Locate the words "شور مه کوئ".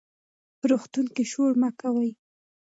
1.31-2.11